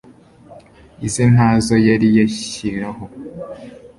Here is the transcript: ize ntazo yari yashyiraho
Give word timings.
ize 1.07 1.23
ntazo 1.33 1.73
yari 1.87 2.07
yashyiraho 2.17 3.03